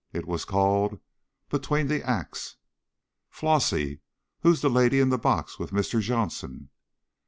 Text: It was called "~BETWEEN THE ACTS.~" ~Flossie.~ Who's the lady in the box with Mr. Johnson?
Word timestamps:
It 0.11 0.27
was 0.27 0.45
called 0.45 0.99
"~BETWEEN 1.51 1.87
THE 1.87 2.01
ACTS.~" 2.03 2.55
~Flossie.~ 3.29 3.99
Who's 4.39 4.61
the 4.61 4.69
lady 4.71 4.99
in 4.99 5.09
the 5.09 5.19
box 5.19 5.59
with 5.59 5.69
Mr. 5.69 6.01
Johnson? 6.01 6.69